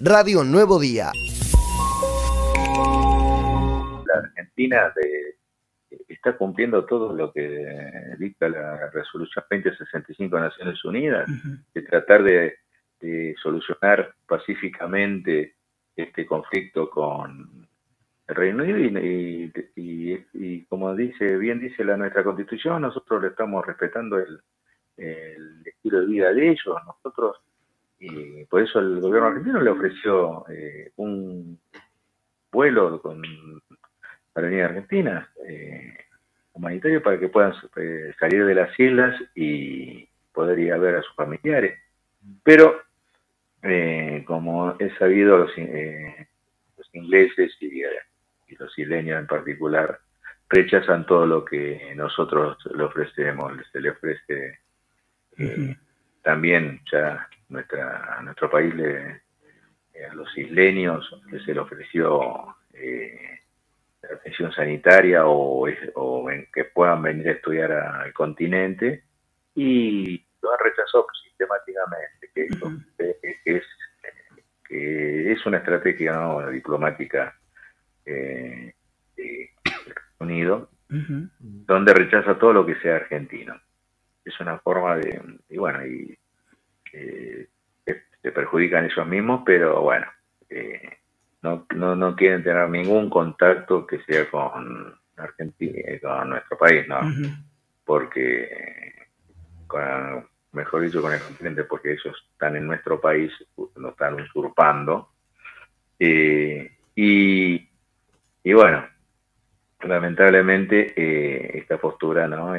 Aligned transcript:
Radio 0.00 0.44
Nuevo 0.44 0.78
Día. 0.78 1.10
La 4.06 4.20
Argentina 4.20 4.92
está 6.06 6.36
cumpliendo 6.36 6.84
todo 6.84 7.12
lo 7.12 7.32
que 7.32 8.14
dicta 8.18 8.48
la 8.48 8.90
resolución 8.90 9.44
2065 9.50 10.36
de 10.36 10.42
Naciones 10.42 10.84
Unidas, 10.84 11.28
de 11.74 11.82
tratar 11.82 12.22
de, 12.22 12.54
solucionar 13.42 14.14
pacíficamente 14.26 15.54
este 15.96 16.26
conflicto 16.26 16.88
con 16.90 17.66
el 18.28 18.34
Reino 18.34 18.62
Unido 18.62 19.00
y, 19.74 20.64
como 20.68 20.94
dice 20.94 21.36
bien 21.38 21.58
dice 21.58 21.84
la 21.84 21.96
nuestra 21.96 22.22
Constitución, 22.22 22.82
nosotros 22.82 23.22
le 23.22 23.28
estamos 23.28 23.66
respetando 23.66 24.18
el, 24.18 24.40
el 24.96 25.62
estilo 25.66 26.00
de 26.00 26.06
vida 26.06 26.32
de 26.32 26.50
ellos, 26.50 26.76
nosotros 26.86 27.36
y 28.00 28.44
por 28.44 28.62
eso 28.62 28.78
el 28.78 29.00
gobierno 29.00 29.28
argentino 29.28 29.60
le 29.60 29.70
ofreció 29.70 30.44
eh, 30.48 30.92
un 30.96 31.58
vuelo 32.50 33.00
con 33.02 33.22
para 34.32 34.48
venir 34.48 34.62
a 34.62 34.66
Argentina 34.66 35.28
eh, 35.48 35.96
humanitario 36.52 37.02
para 37.02 37.18
que 37.18 37.28
puedan 37.28 37.52
eh, 37.76 38.12
salir 38.20 38.44
de 38.44 38.54
las 38.54 38.78
islas 38.78 39.20
y 39.34 40.08
poder 40.32 40.58
ir 40.60 40.72
a 40.72 40.78
ver 40.78 40.96
a 40.96 41.02
sus 41.02 41.14
familiares. 41.16 41.78
Pero, 42.44 42.82
como 44.26 44.76
he 44.78 44.96
sabido, 44.98 45.38
los, 45.38 45.50
los 45.56 46.94
ingleses 46.94 47.56
y, 47.60 47.82
los 48.58 48.78
isleños 48.78 49.18
en 49.18 49.26
particular 49.26 49.98
rechazan 50.48 51.06
todo 51.06 51.26
lo 51.26 51.44
que 51.44 51.92
nosotros 51.96 52.58
le 52.74 52.84
ofrecemos, 52.84 53.52
se 53.72 53.80
le 53.80 53.90
ofrece 53.90 54.58
también 56.22 56.80
ya 56.90 57.28
nuestra, 57.48 58.18
a 58.18 58.22
nuestro 58.22 58.50
país, 58.50 58.74
le, 58.74 59.22
eh, 59.94 60.06
a 60.10 60.14
los 60.14 60.36
isleños, 60.36 61.08
se 61.44 61.54
le 61.54 61.60
ofreció 61.60 62.56
eh, 62.72 63.40
atención 64.02 64.52
sanitaria 64.52 65.26
o, 65.26 65.66
o 65.94 66.30
en 66.30 66.46
que 66.52 66.64
puedan 66.64 67.02
venir 67.02 67.28
a 67.28 67.32
estudiar 67.32 67.72
al 67.72 68.12
continente 68.12 69.04
y 69.54 70.24
lo 70.40 70.52
han 70.52 70.58
rechazado 70.62 71.06
sistemáticamente, 71.24 72.30
que, 72.34 72.48
es, 73.44 73.64
que 74.66 75.32
es 75.32 75.46
una 75.46 75.58
estrategia 75.58 76.46
diplomática 76.50 77.36
eh, 78.06 78.74
de 79.16 79.50
Unido, 80.20 80.70
donde 80.88 81.92
rechaza 81.92 82.38
todo 82.38 82.52
lo 82.52 82.66
que 82.66 82.76
sea 82.76 82.96
argentino. 82.96 83.60
Es 84.24 84.38
una 84.40 84.58
forma 84.58 84.96
de, 84.96 85.20
y 85.48 85.58
bueno, 85.58 85.84
y 85.86 86.18
eh, 86.92 87.48
se 88.22 88.32
perjudican 88.32 88.84
ellos 88.84 89.06
mismos, 89.06 89.42
pero 89.44 89.82
bueno, 89.82 90.06
eh, 90.48 90.98
no, 91.42 91.66
no, 91.74 91.94
no 91.94 92.16
quieren 92.16 92.42
tener 92.42 92.68
ningún 92.68 93.08
contacto 93.08 93.86
que 93.86 94.00
sea 94.02 94.28
con 94.30 94.94
Argentina, 95.16 95.78
eh, 95.84 96.00
con 96.00 96.30
nuestro 96.30 96.58
país, 96.58 96.86
¿no? 96.88 97.00
Porque, 97.84 98.94
mejor 100.52 100.82
dicho, 100.82 101.00
con 101.00 101.12
el 101.12 101.20
continente, 101.20 101.64
porque 101.64 101.92
ellos 101.92 102.28
están 102.32 102.56
en 102.56 102.66
nuestro 102.66 103.00
país, 103.00 103.32
nos 103.76 103.92
están 103.92 104.20
usurpando. 104.20 105.10
y, 105.98 106.68
y 108.44 108.52
bueno, 108.52 108.86
lamentablemente 109.80 111.58
esta 111.58 111.78
postura 111.78 112.26
no 112.26 112.56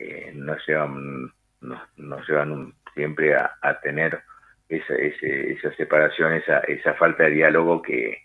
eh, 0.00 0.32
no 0.34 0.56
llevan 0.66 1.32
no, 1.60 1.82
no 1.96 2.18
llevan 2.26 2.52
un, 2.52 2.74
siempre 2.94 3.34
a, 3.34 3.80
tener 3.82 4.20
esa, 4.68 4.94
esa 4.94 5.74
separación, 5.74 6.34
esa, 6.34 6.58
esa 6.60 6.94
falta 6.94 7.24
de 7.24 7.30
diálogo 7.30 7.82
que, 7.82 8.18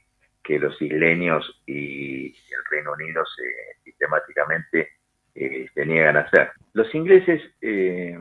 los 0.48 0.80
isleños 0.80 1.60
y 1.66 2.28
el 2.28 2.66
Reino 2.70 2.94
Unido 2.94 3.24
se, 3.26 3.84
sistemáticamente 3.84 4.90
eh, 5.34 5.68
se 5.74 5.86
niegan 5.86 6.18
a 6.18 6.22
hacer. 6.22 6.52
Los 6.74 6.94
ingleses, 6.96 7.42
eh, 7.62 8.18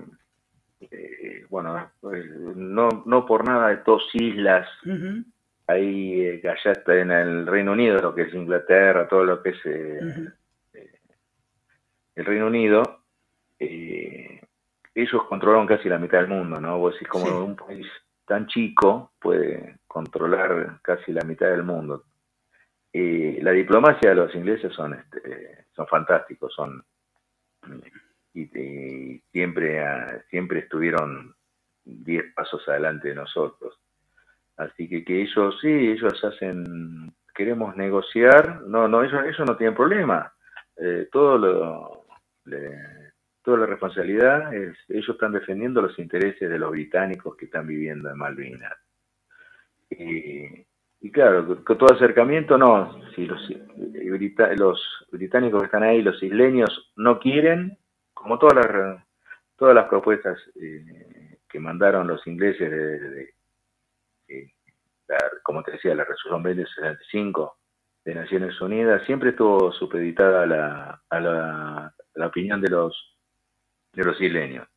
eh, 0.80 1.46
bueno, 1.48 1.92
pues, 2.00 2.26
no, 2.56 3.04
no 3.06 3.24
por 3.24 3.46
nada 3.46 3.68
de 3.68 3.76
dos 3.86 4.02
islas, 4.14 4.66
ahí 5.68 6.40
allá 6.42 6.72
está 6.72 6.96
en 6.96 7.12
el 7.12 7.46
Reino 7.46 7.70
Unido, 7.72 8.00
lo 8.00 8.14
que 8.14 8.22
es 8.22 8.34
Inglaterra, 8.34 9.06
todo 9.06 9.24
lo 9.24 9.42
que 9.42 9.50
es 9.50 9.66
el 9.66 10.34
Reino 12.24 12.48
Unido, 12.48 13.04
ellos 14.94 15.24
controlaron 15.28 15.66
casi 15.66 15.88
la 15.88 15.98
mitad 15.98 16.18
del 16.18 16.28
mundo, 16.28 16.60
¿no? 16.60 16.78
Vos 16.78 16.94
decís, 16.94 17.08
como 17.08 17.44
un 17.44 17.56
país 17.56 17.86
tan 18.26 18.46
chico 18.46 19.12
puede 19.20 19.78
controlar 19.86 20.78
casi 20.82 21.12
la 21.12 21.24
mitad 21.24 21.48
del 21.48 21.64
mundo. 21.64 22.04
Y 22.92 23.40
la 23.40 23.50
diplomacia 23.50 24.10
de 24.10 24.14
los 24.14 24.34
ingleses 24.34 24.72
son, 24.72 24.94
este, 24.94 25.66
son 25.74 25.86
fantásticos, 25.88 26.54
son 26.54 26.84
y, 28.34 29.20
siempre, 29.32 29.80
ah, 29.84 30.22
siempre 30.30 30.60
estuvieron 30.60 31.34
diez 31.84 32.32
pasos 32.34 32.68
adelante 32.68 33.08
de 33.08 33.14
nosotros. 33.14 33.78
Así 34.56 34.88
que 34.88 35.04
que 35.04 35.22
ellos 35.22 35.58
sí, 35.60 35.68
ellos 35.68 36.22
hacen, 36.24 37.12
queremos 37.34 37.76
negociar, 37.76 38.62
no, 38.62 38.86
no, 38.86 39.02
eso, 39.02 39.20
eso 39.20 39.44
no 39.44 39.56
tiene 39.56 39.74
problema. 39.74 40.32
Eh, 40.76 41.08
todo 41.10 41.38
lo, 41.38 42.06
la 42.44 42.58
responsabilidad 43.84 44.54
es, 44.54 44.76
ellos 44.88 45.10
están 45.10 45.32
defendiendo 45.32 45.82
los 45.82 45.98
intereses 45.98 46.48
de 46.48 46.58
los 46.58 46.70
británicos 46.70 47.36
que 47.36 47.46
están 47.46 47.66
viviendo 47.66 48.08
en 48.10 48.16
Malvinas. 48.16 48.76
Y, 49.90 51.10
claro, 51.12 51.62
con 51.64 51.78
todo 51.78 51.94
acercamiento 51.94 52.56
no, 52.56 52.98
si 53.14 53.26
los, 53.26 53.40
los 54.56 55.06
británicos 55.12 55.60
que 55.60 55.66
están 55.66 55.82
ahí, 55.82 56.02
los 56.02 56.20
isleños 56.22 56.92
no 56.96 57.18
quieren, 57.18 57.76
como 58.14 58.38
todas 58.38 58.56
las, 58.56 59.04
todas 59.56 59.74
las 59.74 59.88
propuestas 59.88 60.38
eh, 60.60 61.38
que 61.48 61.60
mandaron 61.60 62.06
los 62.06 62.26
ingleses 62.26 62.70
de, 62.70 63.34
como 65.42 65.62
te 65.62 65.72
decía, 65.72 65.94
la 65.94 66.04
resolución 66.04 66.42
2065 66.42 67.58
de 68.06 68.14
Naciones 68.14 68.60
Unidas, 68.60 69.04
siempre 69.04 69.30
estuvo 69.30 69.70
supeditada 69.72 70.46
la, 70.46 71.02
a 71.10 71.20
la 71.20 72.26
opinión 72.26 72.60
de 72.60 72.70
los 72.70 73.13
de 73.94 74.04
los 74.04 74.20
isleños. 74.20 74.68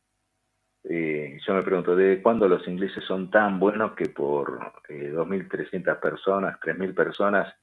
Eh, 0.84 1.38
yo 1.46 1.54
me 1.54 1.62
pregunto, 1.62 1.94
¿de 1.94 2.22
cuándo 2.22 2.48
los 2.48 2.66
ingleses 2.66 3.04
son 3.04 3.30
tan 3.30 3.58
buenos 3.58 3.92
que 3.92 4.08
por 4.08 4.72
eh, 4.88 5.12
2.300 5.12 6.00
personas, 6.00 6.58
3.000 6.60 6.94
personas 6.94 7.54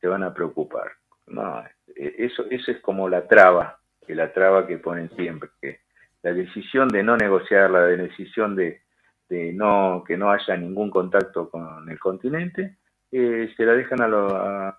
se 0.00 0.08
van 0.08 0.22
a 0.22 0.34
preocupar? 0.34 0.92
No, 1.26 1.64
eh, 1.94 2.14
eso, 2.18 2.44
eso 2.50 2.70
es 2.70 2.80
como 2.80 3.08
la 3.08 3.26
traba, 3.26 3.78
que 4.06 4.14
la 4.14 4.32
traba 4.32 4.66
que 4.66 4.78
ponen 4.78 5.10
siempre, 5.16 5.50
que 5.60 5.80
la 6.22 6.32
decisión 6.32 6.88
de 6.88 7.02
no 7.02 7.16
negociar, 7.16 7.70
la 7.70 7.86
decisión 7.86 8.56
de, 8.56 8.82
de 9.28 9.52
no 9.52 10.04
que 10.06 10.16
no 10.16 10.30
haya 10.30 10.56
ningún 10.56 10.90
contacto 10.90 11.48
con 11.48 11.88
el 11.88 11.98
continente, 11.98 12.76
eh, 13.12 13.52
se 13.56 13.64
la 13.64 13.72
dejan 13.72 14.02
a, 14.02 14.78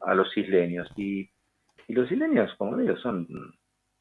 a, 0.00 0.14
los 0.14 0.36
isleños. 0.36 0.88
Y, 0.96 1.28
y 1.88 1.92
los 1.92 2.10
isleños, 2.10 2.54
como 2.56 2.76
digo, 2.76 2.96
son 2.96 3.26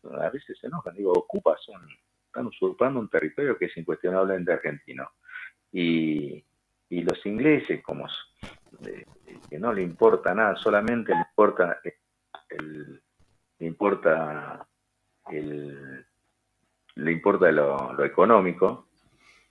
a 0.03 0.29
veces 0.29 0.57
se 0.59 0.67
enojan, 0.67 0.95
digo, 0.95 1.11
ocupa, 1.13 1.55
son, 1.57 1.81
están 2.25 2.47
usurpando 2.47 2.99
un 2.99 3.09
territorio 3.09 3.57
que 3.57 3.65
es 3.65 3.77
incuestionablemente 3.77 4.53
argentino. 4.53 5.09
Y, 5.71 6.43
y 6.89 7.01
los 7.03 7.23
ingleses, 7.25 7.83
como 7.83 8.07
que 9.49 9.59
no 9.59 9.73
le 9.73 9.81
importa 9.81 10.33
nada, 10.33 10.55
solamente 10.55 11.13
le 11.13 11.19
importa 11.19 11.79
el, 12.49 13.01
le 13.59 13.65
importa 13.67 14.67
el, 15.31 16.05
le 16.95 17.11
importa 17.11 17.51
lo, 17.51 18.03
económico, 18.03 18.87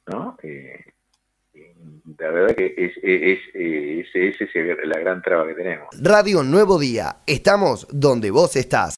¿no? 0.06 0.36
Eh, 0.42 0.84
la 2.19 2.30
verdad 2.30 2.56
que 2.56 2.75
es, 2.76 2.92
es, 3.03 3.41
es, 4.15 4.41
es, 4.41 4.86
la 4.86 4.98
gran 4.98 5.22
traba 5.22 5.47
que 5.47 5.54
tenemos. 5.54 5.89
Radio 6.01 6.42
Nuevo 6.42 6.78
Día, 6.78 7.18
estamos 7.27 7.86
donde 7.91 8.30
vos 8.30 8.56
estás. 8.56 8.97